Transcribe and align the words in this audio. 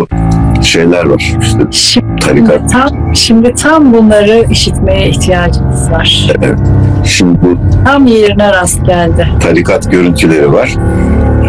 bu 0.00 0.62
şeyler 0.62 1.06
var. 1.06 1.32
İşte 1.42 1.58
Şimdi 1.70 2.16
Tarikat. 2.20 2.72
tam, 2.72 3.16
şimdi 3.16 3.54
tam 3.54 3.92
bunları 3.92 4.44
işitmeye 4.50 5.08
ihtiyacımız 5.08 5.90
var. 5.90 6.26
şimdi 7.04 7.38
bu 7.42 7.58
Tam 7.84 8.06
yerine 8.06 8.52
rast 8.52 8.86
geldi. 8.86 9.28
tarikat 9.42 9.90
görüntüleri 9.92 10.52
var. 10.52 10.74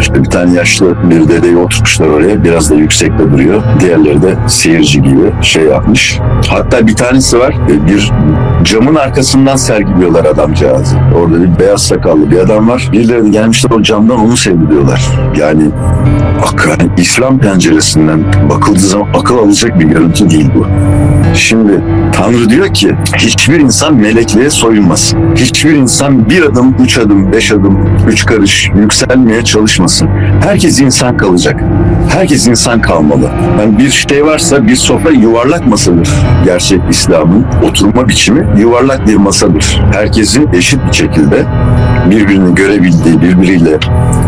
İşte 0.02 0.24
bir 0.24 0.30
tane 0.30 0.54
yaşlı 0.54 1.10
bir 1.10 1.28
dedeyi 1.28 1.56
oturtmuşlar 1.56 2.06
oraya. 2.06 2.44
Biraz 2.44 2.70
da 2.70 2.74
yüksekte 2.74 3.32
duruyor. 3.32 3.62
Diğerleri 3.80 4.22
de 4.22 4.34
seyirci 4.48 5.02
gibi 5.02 5.32
şey 5.42 5.62
yapmış. 5.64 6.18
Hatta 6.48 6.86
bir 6.86 6.94
tanesi 6.96 7.38
var. 7.38 7.54
e, 7.70 7.86
Bir 7.86 8.12
camın 8.64 8.94
arkasından 8.94 9.56
sergiliyorlar 9.56 10.24
adamcağızı. 10.24 10.96
Orada 11.16 11.42
bir 11.42 11.58
beyaz 11.60 11.82
sakallı 11.82 12.30
bir 12.30 12.38
adam 12.38 12.68
var. 12.68 12.88
Birileri 12.92 13.30
gelmişler 13.30 13.70
o 13.70 13.82
camdan 13.82 14.18
onu 14.18 14.36
seyrediyorlar. 14.36 15.02
Yani 15.36 15.62
yani 16.68 16.90
İslam 16.96 17.38
penceresinden 17.38 18.20
bakıldığı 18.50 18.78
zaman 18.78 19.08
akıl 19.14 19.38
alacak 19.38 19.80
bir 19.80 19.84
görüntü 19.84 20.30
değil 20.30 20.50
bu. 20.54 20.66
Şimdi 21.34 21.80
Tanrı 22.12 22.50
diyor 22.50 22.74
ki 22.74 22.94
hiçbir 23.16 23.60
insan 23.60 23.94
melekliğe 23.94 24.50
soyunmasın. 24.50 25.18
Hiçbir 25.36 25.72
insan 25.72 26.30
bir 26.30 26.42
adım, 26.42 26.74
üç 26.84 26.98
adım, 26.98 27.32
beş 27.32 27.52
adım, 27.52 27.88
üç 28.08 28.26
karış 28.26 28.70
yükselmeye 28.76 29.44
çalışmasın. 29.44 30.08
Herkes 30.44 30.80
insan 30.80 31.16
kalacak. 31.16 31.60
Herkes 32.08 32.46
insan 32.46 32.80
kalmalı. 32.80 33.30
Yani 33.60 33.78
bir 33.78 33.90
şey 33.90 34.26
varsa 34.26 34.66
bir 34.66 34.76
sofra 34.76 35.10
yuvarlak 35.10 35.66
masadır. 35.66 36.08
Gerçek 36.44 36.80
İslam'ın 36.90 37.46
oturma 37.68 38.08
biçimi 38.08 38.60
yuvarlak 38.60 39.06
bir 39.06 39.16
masadır. 39.16 39.82
Herkesin 39.92 40.48
eşit 40.52 40.80
bir 40.88 40.92
şekilde 40.96 41.44
birbirini 42.10 42.54
görebildiği, 42.54 43.22
birbiriyle 43.22 43.78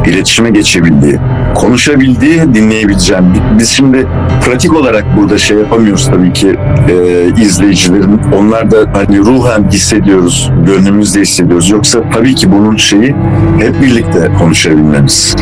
iletişime 0.06 0.50
geçebildiği, 0.50 1.18
konuşabildiği, 1.54 2.54
dinleyebileceğim. 2.54 3.24
Biz 3.58 3.68
şimdi 3.68 4.06
pratik 4.44 4.76
olarak 4.76 5.04
burada 5.16 5.38
şey 5.38 5.56
yapamıyoruz 5.56 6.06
tabii 6.06 6.32
ki 6.32 6.56
e, 6.88 7.42
izleyicilerin. 7.42 8.20
Onlar 8.38 8.70
da 8.70 8.76
hani 8.92 9.18
ruhen 9.18 9.70
hissediyoruz, 9.70 10.50
gönlümüzde 10.66 11.20
hissediyoruz. 11.20 11.70
Yoksa 11.70 12.00
tabii 12.12 12.34
ki 12.34 12.52
bunun 12.52 12.76
şeyi 12.76 13.14
hep 13.58 13.82
birlikte 13.82 14.30
konuşabilmemiz. 14.38 15.36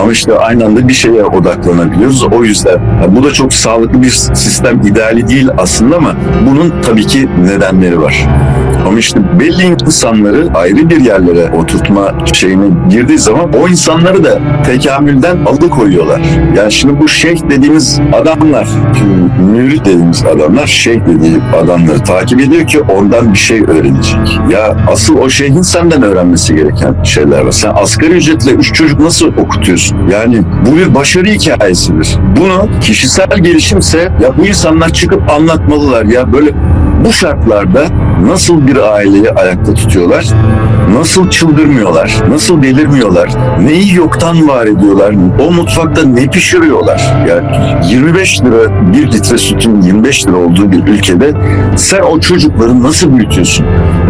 Ama 0.00 0.12
işte 0.12 0.38
aynı 0.38 0.64
anda 0.64 0.88
bir 0.88 0.94
şeye 0.94 1.24
odaklanabiliyoruz. 1.24 2.24
O 2.24 2.44
yüzden 2.44 2.78
ha, 2.78 3.16
bu 3.16 3.24
da 3.24 3.32
çok 3.32 3.52
sağlıklı 3.52 4.02
bir 4.02 4.10
sistem 4.34 4.80
ideali 4.80 5.28
değil 5.28 5.48
aslında 5.58 5.96
ama 5.96 6.14
bunun 6.50 6.74
tabii 6.82 7.06
ki 7.06 7.28
nedenleri 7.44 8.00
var. 8.02 8.26
Ama 8.86 8.98
işte 8.98 9.20
belli 9.40 9.62
insanları 9.62 10.48
ayrı 10.54 10.90
bir 10.90 11.00
yerlere 11.00 11.50
oturtma 11.50 12.14
şeyine 12.32 12.66
girdiği 12.90 13.18
zaman 13.18 13.52
o 13.62 13.68
insanları 13.68 14.24
da 14.24 14.38
tekamülden 14.66 15.44
alıkoyuyorlar. 15.54 16.20
Yani 16.56 16.72
şimdi 16.72 17.00
bu 17.00 17.08
şeyh 17.08 17.50
dediğimiz 17.50 18.00
adamlar, 18.12 18.68
mürit 19.52 19.84
dediğimiz 19.84 20.24
adamlar 20.24 20.66
şeyh 20.66 21.00
dediği 21.06 21.36
adamları 21.62 21.98
takip 21.98 22.40
ediyor 22.40 22.66
ki 22.66 22.80
ondan 22.80 23.32
bir 23.32 23.38
şey 23.38 23.60
öğrenecek. 23.60 24.40
Ya 24.50 24.76
asıl 24.92 25.18
o 25.18 25.30
şeyhin 25.30 25.62
senden 25.62 26.02
öğrenmesi 26.02 26.54
gereken 26.54 27.02
şeyler 27.04 27.40
var. 27.40 27.52
Sen 27.52 27.72
asgari 27.74 28.12
ücretle 28.12 28.50
üç 28.52 28.74
çocuk 28.74 29.00
nasıl 29.00 29.26
okutuyorsun? 29.26 29.98
Yani 30.12 30.42
bu 30.66 30.76
bir 30.76 30.94
başarı 30.94 31.26
hikayesidir. 31.26 32.16
Bunu 32.40 32.68
kişisel 32.80 33.38
gelişimse 33.42 33.98
ya 33.98 34.38
bu 34.38 34.46
insanlar 34.46 34.88
çıkıp 34.88 35.30
anlatmalılar 35.30 36.04
ya 36.04 36.32
böyle 36.32 36.50
bu 37.04 37.12
şartlarda 37.12 37.86
nasıl 38.26 38.66
bir 38.66 38.76
aileyi 38.76 39.30
ayakta 39.30 39.74
tutuyorlar? 39.74 40.26
Nasıl 40.92 41.30
çıldırmıyorlar? 41.30 42.14
Nasıl 42.28 42.62
delirmiyorlar? 42.62 43.30
Neyi 43.60 43.94
yoktan 43.94 44.48
var 44.48 44.66
ediyorlar? 44.66 45.14
O 45.40 45.52
mutfakta 45.52 46.02
ne 46.04 46.26
pişiriyorlar? 46.26 47.14
Yani 47.28 47.46
25 47.90 48.40
lira 48.42 48.92
bir 48.92 49.12
litre 49.12 49.38
sütün 49.38 49.82
25 49.82 50.26
lira 50.26 50.36
olduğu 50.36 50.72
bir 50.72 50.86
ülkede 50.86 51.32
sen 51.76 52.00
o 52.02 52.20
çocukları 52.20 52.82
nasıl 52.82 53.16
büyütüyorsun? 53.16 53.66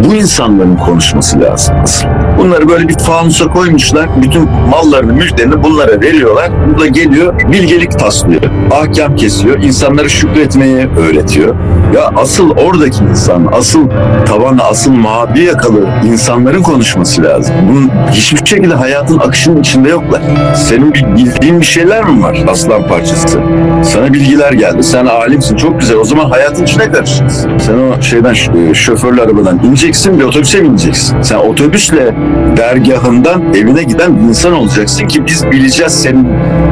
Bu 0.09 0.15
insanların 0.15 0.77
konuşması 0.77 1.41
lazım 1.41 1.75
asıl. 1.83 2.07
Bunları 2.39 2.69
böyle 2.69 2.89
bir 2.89 2.99
fanusa 2.99 3.45
koymuşlar. 3.47 4.09
Bütün 4.23 4.49
mallarını, 4.71 5.13
mülklerini 5.13 5.63
bunlara 5.63 6.01
veriyorlar. 6.01 6.51
Bu 6.75 6.81
da 6.81 6.87
geliyor 6.87 7.41
bilgelik 7.53 7.99
taslıyor. 7.99 8.43
Ahkam 8.71 9.17
kesiyor. 9.17 9.63
insanları 9.63 10.11
şükretmeyi 10.11 10.89
öğretiyor. 10.99 11.55
Ya 11.95 12.11
asıl 12.17 12.51
oradaki 12.51 13.05
insan, 13.05 13.49
asıl 13.53 13.89
tabanı, 14.27 14.63
asıl 14.65 14.91
mavi 14.93 15.45
yakalı 15.45 15.89
insanların 16.07 16.63
konuşması 16.63 17.23
lazım. 17.23 17.55
Bunun 17.69 17.91
hiçbir 18.11 18.47
şekilde 18.47 18.75
hayatın 18.75 19.19
akışının 19.19 19.61
içinde 19.61 19.89
yoklar. 19.89 20.23
Senin 20.55 20.95
bir 20.95 21.05
bildiğin 21.17 21.61
bir 21.61 21.67
şeyler 21.67 22.05
mi 22.05 22.23
var 22.23 22.39
aslan 22.49 22.89
parçası? 22.89 23.39
Sana 23.83 24.13
bilgiler 24.13 24.53
geldi. 24.53 24.83
Sen 24.83 25.07
alimsin. 25.07 25.57
Çok 25.57 25.81
güzel. 25.81 25.97
O 25.97 26.05
zaman 26.05 26.31
hayatın 26.31 26.65
içine 26.65 26.93
karışacaksın. 26.93 27.59
Sen 27.59 27.75
o 27.75 28.03
şeyden 28.03 28.35
e, 28.71 28.75
şoförlü 28.75 29.23
arabadan 29.23 29.59
ineceksin 29.65 30.19
bir 30.19 30.25
otobüse 30.25 30.63
bineceksin. 30.65 31.23
Sen 31.23 31.37
otobüsle 31.37 32.15
dergahından 32.57 33.55
evine 33.55 33.83
giden 33.83 34.17
bir 34.17 34.23
insan 34.23 34.53
olacaksın 34.53 35.07
ki 35.07 35.27
biz 35.27 35.47
bileceğiz 35.51 35.93
senin 36.03 36.29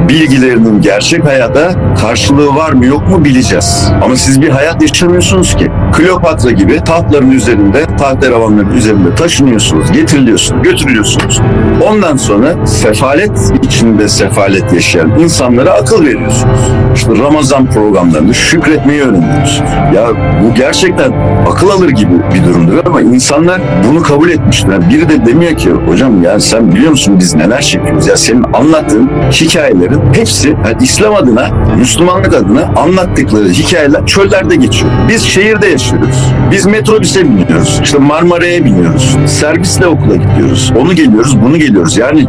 bilgilerinin 0.09 0.81
gerçek 0.81 1.25
hayata 1.25 1.75
karşılığı 2.01 2.55
var 2.55 2.73
mı 2.73 2.87
yok 2.87 3.09
mu 3.09 3.25
bileceğiz. 3.25 3.89
Ama 4.05 4.17
siz 4.17 4.43
bir 4.43 4.49
hayat 4.49 4.83
yaşamıyorsunuz 4.83 5.57
ki. 5.57 5.71
Kleopatra 5.93 6.51
gibi 6.51 6.81
tahtların 7.23 7.31
üzerinde, 7.31 7.85
tahterevanların 7.99 8.77
üzerinde 8.77 9.15
taşınıyorsunuz, 9.15 9.93
getiriliyorsunuz, 9.93 10.63
götürülüyorsunuz. 10.63 11.41
Ondan 11.89 12.17
sonra 12.17 12.67
sefalet 12.67 13.53
içinde 13.63 14.09
sefalet 14.09 14.73
yaşayan 14.73 15.19
insanlara 15.19 15.71
akıl 15.71 16.05
veriyorsunuz. 16.05 16.61
İşte 16.95 17.19
Ramazan 17.19 17.71
programlarında 17.71 18.33
şükretmeyi 18.33 19.03
öğreniyorsunuz. 19.03 19.71
Ya 19.95 20.09
bu 20.45 20.55
gerçekten 20.55 21.13
akıl 21.51 21.69
alır 21.69 21.89
gibi 21.89 22.13
bir 22.35 22.45
durumdur 22.45 22.87
ama 22.87 23.01
insanlar 23.01 23.61
bunu 23.89 24.03
kabul 24.03 24.31
etmişler. 24.31 24.91
Biri 24.91 25.09
de 25.09 25.27
demiyor 25.27 25.57
ki 25.57 25.71
hocam 25.71 26.23
ya 26.23 26.41
sen 26.41 26.75
biliyor 26.75 26.91
musun 26.91 27.17
biz 27.19 27.35
neler 27.35 27.61
çekiyoruz? 27.63 28.07
Ya 28.07 28.17
senin 28.17 28.45
anlattığın 28.53 29.11
hikayelerin 29.31 30.01
hepsi 30.13 30.49
yani 30.49 30.77
İslam 30.81 31.15
adına, 31.15 31.51
Müslümanlık 31.79 32.35
adına 32.35 32.71
anlattıkları 32.77 33.49
hikayeler 33.49 34.07
çöllerde 34.07 34.57
geçiyor. 34.57 34.91
Biz 35.09 35.23
şehirde 35.23 35.67
yaşıyoruz. 35.67 36.33
Biz 36.51 36.67
metrobüse 36.67 37.25
biniyoruz. 37.25 37.81
İşte 37.83 37.99
Marmara'ya 37.99 38.65
biniyoruz. 38.65 39.17
Servisle 39.27 39.87
okula 39.87 40.17
gidiyoruz. 40.17 40.73
Onu 40.81 40.95
geliyoruz, 40.95 41.43
bunu 41.43 41.59
geliyoruz. 41.59 41.97
Yani 41.97 42.27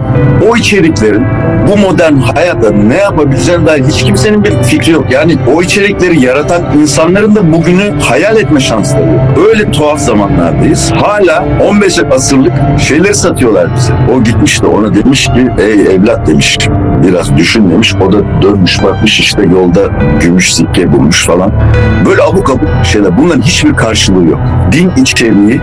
o 0.49 0.57
içeriklerin 0.57 1.25
bu 1.67 1.77
modern 1.77 2.15
hayatta 2.15 2.71
ne 2.71 2.97
yapabileceğine 2.97 3.65
dair 3.65 3.83
hiç 3.83 4.03
kimsenin 4.03 4.43
bir 4.43 4.63
fikri 4.63 4.91
yok. 4.91 5.05
Yani 5.11 5.37
o 5.55 5.61
içerikleri 5.61 6.21
yaratan 6.21 6.61
insanların 6.81 7.35
da 7.35 7.53
bugünü 7.53 7.99
hayal 8.01 8.37
etme 8.37 8.59
şansları 8.59 9.07
yok. 9.07 9.47
Öyle 9.49 9.71
tuhaf 9.71 9.99
zamanlardayız. 9.99 10.91
Hala 10.91 11.45
15 11.69 11.99
asırlık 12.11 12.53
şeyleri 12.87 13.15
satıyorlar 13.15 13.75
bize. 13.75 13.93
O 14.15 14.23
gitmiş 14.23 14.61
de 14.61 14.67
ona 14.67 14.95
demiş 14.95 15.25
ki 15.25 15.47
ey 15.57 15.95
evlat 15.95 16.27
demiş 16.27 16.57
biraz 17.07 17.37
düşün 17.37 17.69
demiş. 17.69 17.93
O 18.07 18.13
da 18.13 18.17
dönmüş 18.41 18.83
bakmış 18.83 19.19
işte 19.19 19.32
yolda 19.41 19.81
gümüş 20.21 20.53
sikke 20.53 20.93
bulmuş 20.93 21.25
falan. 21.25 21.51
Böyle 22.05 22.21
abuk 22.23 22.49
abuk 22.49 22.69
şeyler. 22.83 23.17
Bunların 23.17 23.41
hiçbir 23.41 23.73
karşılığı 23.73 24.25
yok. 24.25 24.39
Din 24.71 24.91
içeriği, 25.01 25.61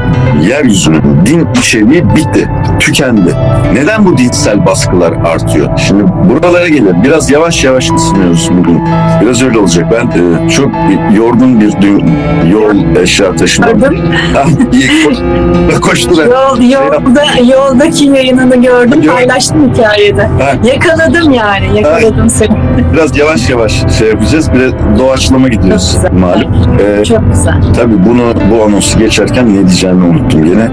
yeryüzünün 0.48 1.02
din 1.26 1.48
içeriği 1.58 2.16
bitti. 2.16 2.48
Tükendi. 2.80 3.34
Neden 3.74 4.04
bu 4.06 4.18
dinsel 4.18 4.66
baskılar 4.66 5.12
artıyor? 5.12 5.78
Şimdi 5.78 6.04
buralara 6.30 6.68
gelir. 6.68 6.94
Biraz 7.04 7.30
yavaş 7.30 7.64
yavaş 7.64 7.90
ısınıyoruz 7.90 8.50
bugün. 8.58 8.80
Biraz 9.22 9.42
öyle 9.42 9.58
olacak. 9.58 9.86
Ben 9.92 10.06
e, 10.06 10.48
çok 10.48 10.70
yorgun 11.16 11.60
bir 11.60 11.72
dün 11.82 12.12
yol 12.52 12.96
eşya 13.02 13.26
koş, 15.04 15.80
koştular. 15.80 16.26
Yol, 16.26 16.60
yolda, 16.70 17.24
yoldaki 17.54 18.04
yayınını 18.04 18.62
gördüm, 18.62 19.02
Gör- 19.02 19.12
paylaştım 19.12 19.72
hikayede. 19.74 20.22
Ha. 20.22 20.52
Yakaladım 20.64 21.30
yani, 21.30 21.76
yakaladım 21.76 22.30
seni. 22.30 22.56
Biraz 22.92 23.16
yavaş 23.16 23.50
yavaş 23.50 23.59
şey 23.68 24.08
yapacağız. 24.08 24.52
Bir 24.54 24.60
de 24.60 24.70
doğaçlama 24.98 25.48
gidiyoruz 25.48 25.92
Çok 25.92 26.02
güzel. 26.02 26.20
malum. 26.20 26.52
Ee, 27.00 27.04
Çok 27.04 27.30
güzel. 27.32 27.54
Tabii 27.76 28.04
bunu 28.06 28.22
bu 28.50 28.64
anonsu 28.64 28.98
geçerken 28.98 29.48
ne 29.48 29.58
diyeceğimi 29.58 30.04
unuttum 30.04 30.44
yine. 30.44 30.68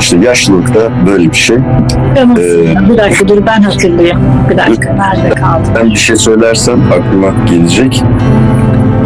İşte 0.00 0.16
yaşlılıkta 0.18 0.80
böyle 1.06 1.30
bir 1.30 1.36
şey. 1.36 1.56
Ee, 1.56 2.88
bir 2.90 2.98
dakika 2.98 3.28
dur 3.28 3.46
ben 3.46 3.62
hatırlayayım. 3.62 4.18
Bir 4.50 4.56
dakika 4.58 4.92
nerede 4.92 5.34
kaldı? 5.34 5.68
Ben 5.80 5.90
bir 5.90 5.96
şey 5.96 6.16
söylersem 6.16 6.80
aklıma 6.92 7.28
gelecek. 7.50 8.02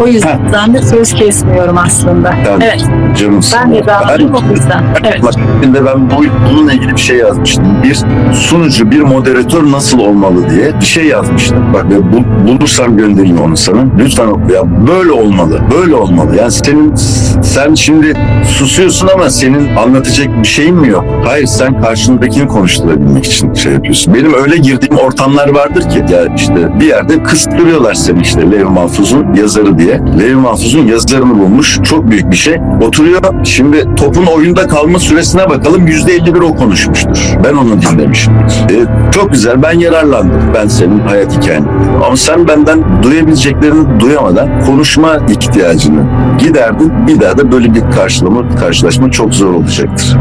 O 0.02 0.06
yüzden 0.06 0.74
de 0.74 0.82
söz 0.82 1.12
kesmiyorum 1.12 1.78
aslında. 1.78 2.34
Tabii. 2.44 2.64
Evet, 2.64 2.84
Canımsın. 3.18 3.58
ben 3.64 3.74
de 3.74 3.86
dağıldım 3.86 4.34
o 4.34 4.52
yüzden. 4.52 4.84
Evet. 5.04 5.22
Bak, 5.22 5.34
Şimdi 5.62 5.84
ben 5.84 6.10
bu, 6.10 6.24
bununla 6.50 6.72
ilgili 6.72 6.92
bir 6.92 7.00
şey 7.00 7.16
yazmıştım. 7.16 7.64
Bir 7.84 8.00
sunucu, 8.32 8.90
bir 8.90 9.00
moderatör 9.00 9.70
nasıl 9.72 9.98
olmalı 9.98 10.50
diye 10.50 10.80
bir 10.80 10.84
şey 10.84 11.04
yazmıştım. 11.04 11.74
Bak 11.74 11.84
ve 11.90 12.12
bu, 12.12 12.48
bulursam 12.48 12.96
göndereyim 12.96 13.40
onu 13.40 13.56
sana. 13.56 13.80
Lütfen 13.98 14.26
oku 14.26 14.52
ya. 14.52 14.62
Böyle 14.86 15.12
olmalı. 15.12 15.60
Böyle 15.80 15.94
olmalı. 15.94 16.36
Yani 16.36 16.50
senin 16.50 16.94
sen 17.42 17.74
şimdi 17.74 18.14
susuyorsun 18.46 19.08
ama 19.14 19.30
senin 19.30 19.76
anlatacak 19.76 20.42
bir 20.42 20.48
şeyin 20.48 20.74
mi 20.74 20.88
yok? 20.88 21.04
Hayır 21.24 21.46
sen 21.46 21.82
karşındakini 21.82 22.48
konuşturabilmek 22.48 23.24
için 23.26 23.54
şey 23.54 23.72
yapıyorsun. 23.72 24.14
Benim 24.14 24.34
öyle 24.34 24.56
girdiğim 24.56 24.96
ortamlar 24.96 25.48
vardır 25.48 25.82
ki 25.90 26.04
ya 26.12 26.34
işte 26.36 26.80
bir 26.80 26.86
yerde 26.86 27.22
kıstırıyorlar 27.22 27.94
seni 27.94 28.20
işte 28.22 28.50
Lev 28.50 28.66
Mahfuz'un 28.68 29.34
yazarı 29.34 29.78
diye. 29.78 30.00
Lev 30.18 30.36
Mahfuz'un 30.36 30.86
yazarını 30.86 31.38
bulmuş. 31.38 31.78
Çok 31.82 32.10
büyük 32.10 32.30
bir 32.30 32.36
şey. 32.36 32.56
Oturuyor. 32.82 33.20
Şimdi 33.44 33.84
topun 33.96 34.26
oyunda 34.26 34.68
kalma 34.68 34.98
süresine 34.98 35.48
bakalım. 35.50 35.86
%51 35.86 36.42
o 36.44 36.56
konuşmuştur. 36.56 37.36
Ben 37.44 37.54
onu 37.54 37.82
dinlemişim. 37.82 38.32
E, 38.70 38.74
çok 39.12 39.32
güzel. 39.32 39.62
Ben 39.62 39.78
yararlandım. 39.78 40.40
Ben 40.54 40.68
senin 40.68 40.98
hayat 40.98 41.36
hikayen. 41.36 41.64
Ama 42.06 42.16
sen 42.16 42.48
benden 42.48 43.02
duyabileceklerini 43.02 44.00
duyamadan 44.00 44.64
konuşma 44.66 45.16
ihtiyacını 45.28 46.00
giderdin. 46.38 46.92
Bir 47.06 47.20
daha 47.20 47.38
da 47.38 47.52
böyle 47.52 47.74
bir 47.74 47.82
karşılama, 47.96 48.35
karşılaşma 48.58 49.10
çok 49.10 49.34
zor 49.34 49.54
olacaktır. 49.54 50.16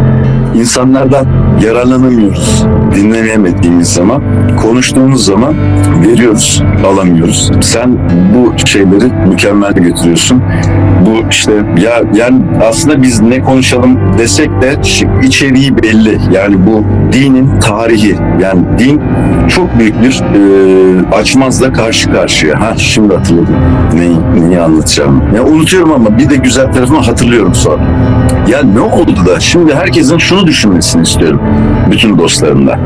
İnsanlardan 0.60 1.26
yararlanamıyoruz. 1.66 2.66
Dinleyemediğimiz 2.96 3.94
zaman, 3.94 4.22
konuştuğumuz 4.62 5.26
zaman 5.26 5.54
veriyoruz, 6.08 6.64
alamıyoruz. 6.86 7.52
Sen 7.62 7.98
bu 8.36 8.68
şeyleri 8.68 9.28
mükemmel 9.30 9.74
götürüyorsun. 9.74 10.44
Bu 11.06 11.30
işte 11.30 11.52
ya 11.84 12.02
yani 12.14 12.42
aslında 12.70 13.04
biz 13.04 13.22
ne 13.22 13.42
konuşalım 13.44 14.00
desek 14.18 14.50
de 14.62 14.76
içeriği 15.24 15.78
belli. 15.78 16.20
Yani 16.34 16.56
bu 16.68 16.84
dinin 17.14 17.60
tarihi. 17.60 18.16
Yani 18.42 18.62
din 18.80 19.02
çok 19.48 19.80
büyük 19.80 20.02
bir 20.02 20.22
e, 20.22 21.16
açmazla 21.16 21.74
karşı 21.74 22.12
karşıya. 22.12 22.62
Ha 22.62 22.74
şimdi 22.78 23.16
hatırladım. 23.16 23.56
Neyi, 23.94 24.48
neyi 24.50 24.60
anlatacağım. 24.60 25.24
Ya 25.36 25.44
unutuyorum 25.44 25.92
ama 25.92 26.18
bir 26.18 26.30
de 26.30 26.36
güzel 26.36 26.74
tarafını 26.74 27.00
hatırlıyorum 27.00 27.56
sonra. 27.56 27.82
Ya 28.48 28.64
ne 28.64 28.80
oldu 28.80 29.26
da 29.26 29.40
şimdi 29.40 29.76
herkesin 29.76 30.18
şunu 30.18 30.48
düşünmesini 30.48 31.02
istiyorum. 31.04 31.42
Bütün 31.92 32.18
dostlarımla. 32.18 32.80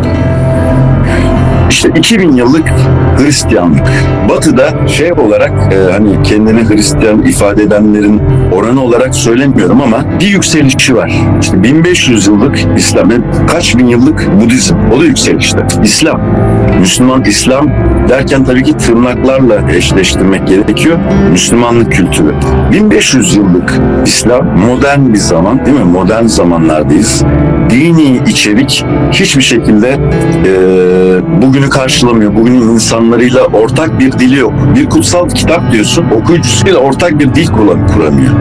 İşte 1.70 1.90
2000 1.96 2.36
yıllık 2.36 2.74
Hristiyanlık. 3.20 3.88
Batı'da 4.30 4.88
şey 4.88 5.14
olarak 5.14 5.74
e, 5.74 5.92
hani 5.92 6.24
kendini 6.24 6.70
Hristiyan 6.70 7.22
ifade 7.22 7.64
edenlerin 7.64 8.22
oranı 8.54 8.84
olarak 8.84 9.16
söylemiyorum 9.16 9.82
ama 9.82 10.20
bir 10.20 10.28
yükselişi 10.28 10.96
var. 10.96 11.12
İşte 11.42 11.64
1500 11.64 12.28
yıllık 12.28 12.60
İslam, 12.78 13.10
kaç 13.48 13.78
bin 13.78 13.88
yıllık 13.88 14.30
Budizm. 14.42 14.76
O 14.96 15.00
da 15.00 15.06
yükselişte. 15.06 15.60
İslam. 15.84 16.22
Müslüman 16.80 17.24
İslam 17.24 17.68
derken 18.10 18.46
tabii 18.46 18.64
ki 18.64 18.78
tırnaklarla 18.78 19.72
eşleştirmek 19.72 20.48
gerekiyor. 20.48 21.00
Müslümanlık 21.32 21.92
kültürü. 21.92 22.34
1500 22.72 23.36
yıllık 23.36 23.80
İslam 24.06 24.58
modern 24.58 25.14
bir 25.14 25.20
zaman 25.20 25.66
değil 25.66 25.78
mi? 25.78 25.84
Modern 25.84 26.26
zamanlardayız. 26.26 27.24
Dini 27.70 28.20
içerik 28.28 28.86
hiçbir 29.12 29.42
şekilde 29.42 29.90
e, 30.46 31.42
bugünü 31.42 31.70
karşılamıyor. 31.70 32.36
Bugünün 32.36 32.62
insanlarıyla 33.10 33.46
ortak 33.46 34.00
bir 34.00 34.12
dili 34.12 34.38
yok. 34.40 34.54
Bir 34.76 34.90
kutsal 34.90 35.30
kitap 35.30 35.72
diyorsun, 35.72 36.06
okuyucusuyla 36.22 36.78
ortak 36.78 37.20
bir 37.20 37.36
dil 37.36 37.48
kuramıyor. 37.48 38.34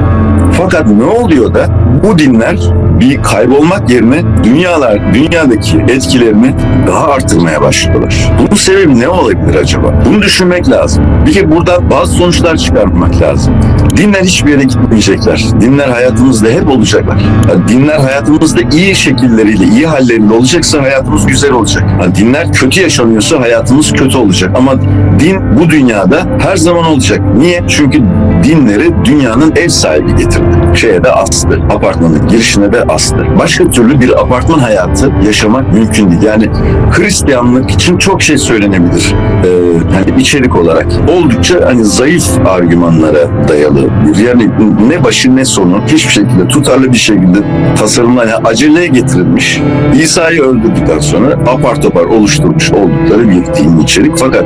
Fakat 0.52 0.88
ne 0.88 1.04
oluyor 1.04 1.54
da 1.54 1.66
bu 2.04 2.18
dinler 2.18 2.58
bir 3.00 3.22
kaybolmak 3.22 3.90
yerine 3.90 4.22
dünyalar, 4.44 5.14
dünyadaki 5.14 5.76
etkilerini 5.88 6.54
daha 6.86 7.06
artırmaya 7.06 7.62
başlıyorlar. 7.62 8.32
Bunun 8.38 8.56
sebebi 8.56 9.00
ne 9.00 9.08
olabilir 9.08 9.54
acaba? 9.54 9.94
Bunu 10.06 10.22
düşünmek 10.22 10.70
lazım. 10.70 11.04
Bir 11.26 11.32
kere 11.32 11.50
burada 11.50 11.90
bazı 11.90 12.12
sonuçlar 12.12 12.56
çıkarmak 12.56 13.20
lazım. 13.20 13.54
Dinler 13.96 14.22
hiçbir 14.22 14.50
yere 14.50 14.62
gitmeyecekler. 14.62 15.44
Dinler 15.60 15.88
hayatımızda 15.88 16.48
hep 16.48 16.68
olacaklar. 16.68 17.16
Yani 17.48 17.68
dinler 17.68 17.98
hayatımızda 17.98 18.60
iyi 18.72 18.94
şekilleriyle, 18.94 19.64
iyi 19.64 19.86
halleriyle 19.86 20.32
olacaksa 20.32 20.82
hayatımız 20.82 21.26
güzel 21.26 21.52
olacak. 21.52 21.84
Yani 22.02 22.14
dinler 22.14 22.52
kötü 22.52 22.80
yaşanıyorsa 22.80 23.40
hayatımız 23.40 23.92
kötü 23.92 24.18
olacak. 24.18 24.50
Ama 24.54 24.74
din 25.20 25.58
bu 25.58 25.70
dünyada 25.70 26.26
her 26.38 26.56
zaman 26.56 26.84
olacak. 26.84 27.20
Niye? 27.38 27.64
Çünkü 27.68 28.02
dinleri 28.44 29.04
dünyanın 29.04 29.52
ev 29.56 29.68
sahibi 29.68 30.16
getirdi. 30.16 30.58
Şeye 30.74 31.04
de 31.04 31.12
astı. 31.12 31.48
Apartmanın 31.48 32.28
girişine 32.28 32.72
de 32.72 32.82
astı. 32.88 33.16
Başka 33.38 33.70
türlü 33.70 34.00
bir 34.00 34.20
apartman 34.20 34.58
hayatı 34.58 35.12
yaşamak 35.26 35.72
mümkün 35.72 36.10
değil. 36.10 36.22
Yani 36.22 36.48
Hristiyanlık 36.90 37.70
için 37.70 37.98
çok 37.98 38.22
şey 38.22 38.38
söylenebilir. 38.38 39.14
Ee, 39.44 39.48
hani 39.94 40.20
içerik 40.20 40.56
olarak. 40.56 40.86
Oldukça 41.12 41.54
hani 41.64 41.84
zayıf 41.84 42.28
argümanlara 42.46 43.48
dayalı 43.48 43.88
yani 44.26 44.50
ne 44.88 45.04
başı 45.04 45.36
ne 45.36 45.44
sonu 45.44 45.80
hiçbir 45.86 46.12
şekilde 46.12 46.48
tutarlı 46.48 46.92
bir 46.92 46.98
şekilde 46.98 47.38
tasarımlar 47.78 48.26
yani 48.26 48.46
aceleye 48.46 48.86
getirilmiş. 48.86 49.60
İsa'yı 50.02 50.42
öldürdükten 50.42 50.98
sonra 50.98 51.32
apar 51.32 51.82
topar 51.82 52.04
oluşturmuş 52.04 52.70
oldukları 52.70 53.28
bir 53.30 53.54
dini 53.54 53.82
içerik. 53.82 54.12
Fakat 54.16 54.44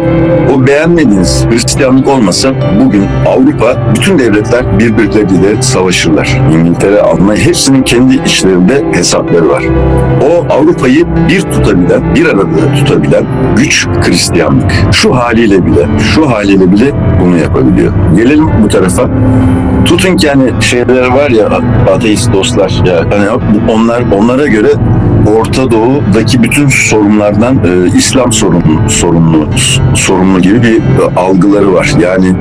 o 0.54 0.66
beğenmediğiniz 0.66 1.46
Hristiyanlık 1.50 2.08
olmasa 2.08 2.52
bugün 2.84 3.04
Avrupa 3.26 3.76
bütün 3.94 4.18
devletler 4.18 4.78
birbirleriyle 4.78 5.62
savaşırlar. 5.62 6.40
İngiltere, 6.52 7.00
Almanya 7.00 7.42
hepsinin 7.42 7.82
kendi 7.82 8.20
içlerinde 8.32 8.84
hesapları 8.92 9.48
var. 9.48 9.62
O 10.22 10.54
Avrupa'yı 10.54 11.06
bir 11.28 11.40
tutabilen, 11.40 12.14
bir 12.14 12.26
arada 12.26 12.74
tutabilen 12.78 13.24
güç 13.56 13.86
Hristiyanlık. 14.02 14.72
Şu 14.92 15.16
haliyle 15.16 15.66
bile, 15.66 15.86
şu 16.14 16.30
haliyle 16.30 16.72
bile 16.72 16.92
bunu 17.24 17.38
yapabiliyor. 17.38 17.92
Gelelim 18.16 18.48
bu 18.62 18.68
tarafa. 18.68 19.08
Tutun 19.84 20.16
ki 20.16 20.28
hani 20.28 20.62
şeyler 20.62 21.08
var 21.08 21.30
ya 21.30 21.48
ateist 21.94 22.32
dostlar 22.32 22.82
ya 22.86 23.04
hani 23.10 23.28
onlar 23.68 24.02
onlara 24.18 24.46
göre 24.46 24.68
Orta 25.26 25.70
Doğu'daki 25.70 26.42
bütün 26.42 26.68
sorunlardan 26.68 27.56
e, 27.56 27.96
İslam 27.96 28.32
sorumlu, 28.32 28.88
sorumlu 28.88 29.48
sorumlu 29.94 30.40
gibi 30.40 30.62
bir 30.62 30.80
algıları 31.16 31.74
var. 31.74 31.90
Yani 32.00 32.32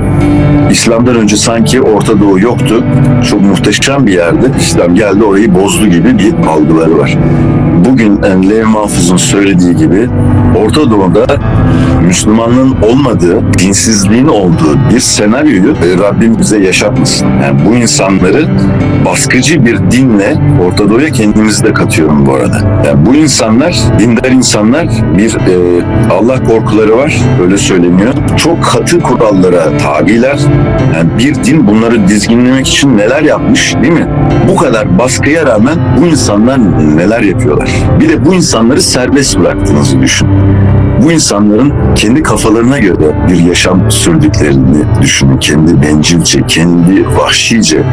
İslam'dan 0.71 1.15
önce 1.15 1.37
sanki 1.37 1.81
Orta 1.81 2.19
Doğu 2.19 2.39
yoktu. 2.39 2.83
Çok 3.29 3.41
muhteşem 3.41 4.07
bir 4.07 4.13
yerde. 4.13 4.45
İslam 4.59 4.95
geldi 4.95 5.23
orayı 5.23 5.55
bozdu 5.55 5.80
gibi 5.87 6.19
bir 6.19 6.47
algıları 6.47 6.97
var. 6.97 7.17
Bugün 7.85 8.21
Lev 8.49 8.65
Mahfuz'un 8.65 9.17
söylediği 9.17 9.75
gibi 9.75 10.09
Orta 10.57 10.91
Doğu'da 10.91 11.25
Müslümanlığın 12.07 12.75
olmadığı, 12.81 13.41
dinsizliğin 13.59 14.27
olduğu 14.27 14.79
bir 14.93 14.99
senaryoyu 14.99 15.71
e, 15.71 16.03
Rabbim 16.03 16.39
bize 16.39 16.59
yaşatmasın. 16.59 17.27
Yani 17.43 17.59
bu 17.65 17.75
insanları 17.75 18.47
baskıcı 19.05 19.65
bir 19.65 19.91
dinle 19.91 20.35
Orta 20.67 20.89
Doğu'ya 20.89 21.09
kendimizi 21.09 21.63
de 21.63 21.73
katıyorum 21.73 22.25
bu 22.25 22.33
arada. 22.33 22.81
Yani 22.85 23.05
bu 23.05 23.15
insanlar, 23.15 23.75
dindar 23.99 24.31
insanlar 24.31 24.87
bir 25.17 25.35
e, 25.35 25.83
Allah 26.11 26.43
korkuları 26.43 26.97
var, 26.97 27.21
öyle 27.43 27.57
söyleniyor. 27.57 28.13
Çok 28.37 28.63
katı 28.63 28.99
kurallara 28.99 29.77
tabiler. 29.77 30.39
Yani 30.95 31.09
bir 31.19 31.35
din 31.35 31.67
bunları 31.67 32.07
dizginlemek 32.07 32.67
için 32.67 32.97
neler 32.97 33.21
yapmış 33.21 33.75
değil 33.81 33.93
mi? 33.93 34.07
Bu 34.47 34.55
kadar 34.55 34.99
baskıya 34.99 35.45
rağmen 35.45 35.77
bu 36.01 36.05
insanlar 36.05 36.59
neler 36.97 37.21
yapıyorlar? 37.21 37.69
Bir 37.99 38.09
de 38.09 38.25
bu 38.25 38.33
insanları 38.33 38.81
serbest 38.81 39.39
bıraktığınızı 39.39 40.01
düşün 40.01 40.27
bu 41.03 41.11
insanların 41.11 41.73
kendi 41.95 42.23
kafalarına 42.23 42.79
göre 42.79 43.15
bir 43.29 43.39
yaşam 43.47 43.91
sürdüklerini 43.91 44.83
düşünün. 45.01 45.37
Kendi 45.37 45.81
bencilce, 45.81 46.39
kendi 46.47 47.05
vahşice 47.17 47.83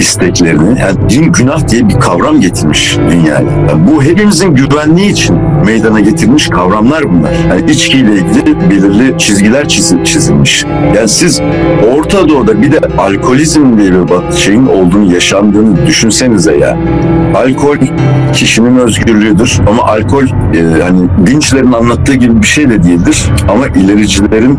isteklerini. 0.00 0.80
Yani 0.80 1.10
din 1.10 1.32
günah 1.32 1.68
diye 1.68 1.88
bir 1.88 1.94
kavram 1.94 2.40
getirmiş 2.40 2.96
dünyaya. 3.10 3.40
Yani 3.40 3.88
bu 3.92 4.02
hepimizin 4.02 4.54
güvenliği 4.54 5.10
için 5.12 5.36
meydana 5.66 6.00
getirilmiş 6.00 6.48
kavramlar 6.48 7.02
bunlar. 7.12 7.30
Yani 7.50 7.70
içkiyle 7.70 8.12
ilgili 8.12 8.70
belirli 8.70 9.18
çizgiler 9.18 9.64
çizi- 9.68 10.04
çizilmiş. 10.04 10.64
Yani 10.96 11.08
siz 11.08 11.40
Orta 11.96 12.28
Doğu'da 12.28 12.62
bir 12.62 12.72
de 12.72 12.78
alkolizm 12.98 13.78
diye 13.78 13.92
bir 13.92 14.36
şeyin 14.36 14.66
olduğunu, 14.66 15.12
yaşandığını 15.14 15.86
düşünsenize 15.86 16.56
ya. 16.56 16.76
Alkol 17.34 17.76
kişinin 18.32 18.76
özgürlüğüdür 18.76 19.58
ama 19.68 19.82
alkol 19.82 20.24
e, 20.24 20.82
hani 20.82 21.26
dinçlerin 21.26 21.72
anlattığı 21.72 22.14
gibi 22.14 22.37
bir 22.42 22.46
şey 22.46 22.70
de 22.70 22.82
değildir. 22.84 23.24
Ama 23.48 23.66
ilericilerin 23.66 24.58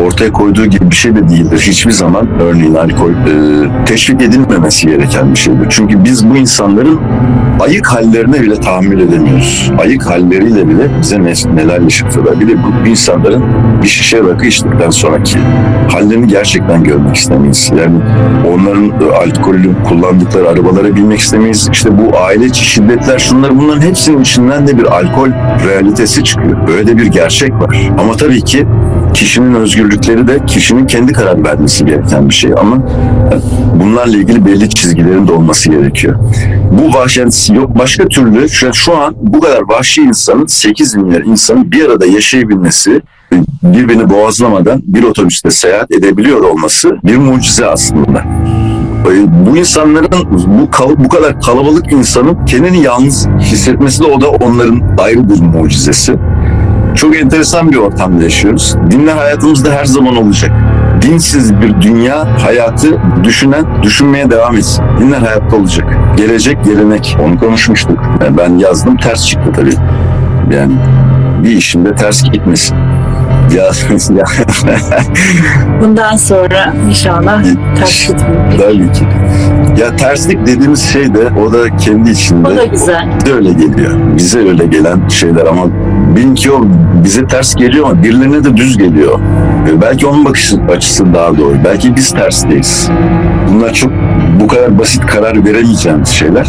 ortaya 0.00 0.32
koyduğu 0.32 0.66
gibi 0.66 0.90
bir 0.90 0.96
şey 0.96 1.16
de 1.16 1.28
değildir. 1.28 1.64
Hiçbir 1.66 1.92
zaman 1.92 2.28
örneğin 2.40 2.74
alkol 2.74 3.10
e, 3.10 3.84
teşvik 3.86 4.22
edilmemesi 4.22 4.86
gereken 4.86 5.30
bir 5.30 5.38
şeydir. 5.38 5.66
Çünkü 5.70 6.04
biz 6.04 6.30
bu 6.30 6.36
insanların 6.36 7.00
ayık 7.60 7.86
hallerine 7.86 8.40
bile 8.40 8.54
tahammül 8.54 9.00
edemiyoruz. 9.00 9.72
Ayık 9.78 10.06
halleriyle 10.06 10.68
bile 10.68 10.88
bize 11.00 11.22
ne, 11.22 11.32
neler 11.56 11.80
yaşatıyorlar. 11.80 12.40
Bir 12.40 12.48
de 12.48 12.52
bu, 12.62 12.88
insanların 12.88 13.44
bir 13.82 13.88
şişe 13.88 14.18
rakı 14.18 14.46
içtikten 14.46 14.90
sonraki 14.90 15.38
hallerini 15.92 16.26
gerçekten 16.26 16.84
görmek 16.84 17.16
istemeyiz. 17.16 17.72
Yani 17.78 17.96
onların 18.54 18.84
e, 18.84 19.14
alkolü 19.14 19.70
kullandıkları 19.88 20.48
arabalara 20.48 20.96
binmek 20.96 21.18
istemeyiz. 21.18 21.68
İşte 21.72 21.90
bu 21.98 22.18
aile 22.18 22.46
içi 22.46 22.64
şiddetler 22.64 23.18
şunlar 23.18 23.58
bunların 23.58 23.80
hepsinin 23.80 24.20
içinden 24.20 24.66
de 24.66 24.78
bir 24.78 24.84
alkol 24.84 25.28
realitesi 25.68 26.24
çıkıyor. 26.24 26.66
Böyle 26.66 26.98
bir 26.98 27.06
gerçek 27.06 27.52
var. 27.52 27.90
Ama 27.98 28.12
tabii 28.12 28.42
ki 28.42 28.66
kişinin 29.14 29.54
özgürlükleri 29.54 30.28
de 30.28 30.38
kişinin 30.46 30.86
kendi 30.86 31.12
karar 31.12 31.44
vermesi 31.44 31.84
gereken 31.86 32.28
bir 32.28 32.34
şey 32.34 32.52
ama 32.60 32.76
bunlarla 33.80 34.16
ilgili 34.16 34.46
belli 34.46 34.68
çizgilerin 34.70 35.28
de 35.28 35.32
olması 35.32 35.70
gerekiyor. 35.70 36.14
Bu 36.70 36.94
vahşet 36.98 37.50
yok 37.54 37.78
başka 37.78 38.08
türlü 38.08 38.48
şu, 38.48 38.74
şu 38.74 38.96
an 38.98 39.14
bu 39.20 39.40
kadar 39.40 39.60
vahşi 39.68 40.02
insanın 40.02 40.46
8 40.46 40.94
milyar 40.94 41.20
insanın 41.20 41.72
bir 41.72 41.84
arada 41.84 42.06
yaşayabilmesi 42.06 43.00
birbirini 43.62 44.10
boğazlamadan 44.10 44.82
bir 44.86 45.02
otobüste 45.02 45.50
seyahat 45.50 45.90
edebiliyor 45.90 46.40
olması 46.40 46.90
bir 47.04 47.16
mucize 47.16 47.66
aslında. 47.66 48.24
Ee, 49.06 49.46
Bu 49.50 49.56
insanların 49.56 50.08
bu 50.60 50.70
kal- 50.70 50.96
bu 51.04 51.08
kadar 51.08 51.40
kalabalık 51.40 51.92
insanın 51.92 52.44
kendini 52.46 52.82
yalnız 52.82 53.28
hissetmesi 53.40 54.02
de 54.02 54.06
o 54.06 54.20
da 54.20 54.28
onların 54.30 54.82
ayrı 54.98 55.30
bir 55.30 55.40
mucizesi. 55.40 56.14
Çok 56.94 57.16
enteresan 57.16 57.70
bir 57.72 57.76
ortamda 57.76 58.22
yaşıyoruz. 58.22 58.76
Dinler 58.90 59.16
hayatımızda 59.16 59.70
her 59.72 59.84
zaman 59.84 60.16
olacak. 60.16 60.50
Dinsiz 61.02 61.54
bir 61.60 61.80
dünya 61.82 62.42
hayatı 62.44 62.88
düşünen, 63.24 63.64
düşünmeye 63.82 64.30
devam 64.30 64.56
etsin. 64.56 64.84
Dinler 65.00 65.18
hayatta 65.18 65.56
olacak. 65.56 65.86
Gelecek, 66.16 66.64
gelenek. 66.64 67.16
Onu 67.26 67.38
konuşmuştuk. 67.38 67.98
Yani 68.24 68.38
Ben 68.38 68.58
yazdım, 68.58 68.96
ters 68.96 69.26
çıktı 69.26 69.50
tabii. 69.56 69.74
Yani 70.56 70.72
bir 71.44 71.50
işimde 71.50 71.94
ters 71.94 72.22
gitmesin. 72.22 72.76
Ya, 73.56 73.64
ya 74.16 74.24
Bundan 75.82 76.16
sonra 76.16 76.74
inşallah 76.88 77.42
ters 77.78 78.08
gitmiyor. 78.08 78.58
tabii 78.58 78.92
ki. 78.92 79.04
Ya 79.80 79.96
terslik 79.96 80.46
dediğimiz 80.46 80.82
şey 80.92 81.14
de 81.14 81.28
o 81.46 81.52
da 81.52 81.76
kendi 81.76 82.10
içinde 82.10 82.48
O 82.48 82.56
da 82.56 82.64
güzel. 82.64 83.08
bize 83.20 83.32
öyle 83.34 83.52
geliyor. 83.52 83.90
Bize 84.16 84.38
öyle 84.38 84.66
gelen 84.66 85.08
şeyler 85.08 85.46
ama 85.46 85.62
bilin 86.16 86.34
ki 86.34 86.52
o 86.52 86.64
bize 87.04 87.26
ters 87.26 87.54
geliyor 87.54 87.90
ama 87.90 88.02
birilerine 88.02 88.44
de 88.44 88.56
düz 88.56 88.78
geliyor. 88.78 89.18
Ve 89.66 89.80
belki 89.80 90.06
onun 90.06 90.24
bakış 90.24 90.52
açısı 90.76 91.14
daha 91.14 91.38
doğru. 91.38 91.54
Belki 91.64 91.96
biz 91.96 92.12
tersteyiz. 92.12 92.90
Bunlar 93.48 93.72
çok 93.72 93.92
bu 94.40 94.48
kadar 94.48 94.78
basit 94.78 95.06
karar 95.06 95.44
veremeyeceğimiz 95.44 96.08
şeyler. 96.08 96.46